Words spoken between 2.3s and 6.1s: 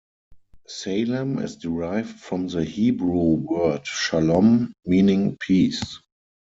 the Hebrew word "shalom", meaning "peace".